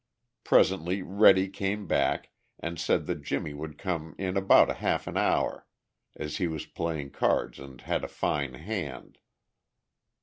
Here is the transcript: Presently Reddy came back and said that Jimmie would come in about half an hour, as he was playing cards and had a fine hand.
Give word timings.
Presently 0.43 1.03
Reddy 1.03 1.47
came 1.47 1.85
back 1.85 2.31
and 2.57 2.79
said 2.79 3.05
that 3.05 3.21
Jimmie 3.21 3.53
would 3.53 3.77
come 3.77 4.15
in 4.17 4.35
about 4.35 4.77
half 4.77 5.05
an 5.05 5.15
hour, 5.15 5.67
as 6.15 6.37
he 6.37 6.47
was 6.47 6.65
playing 6.65 7.11
cards 7.11 7.59
and 7.59 7.79
had 7.81 8.03
a 8.03 8.07
fine 8.07 8.55
hand. 8.55 9.19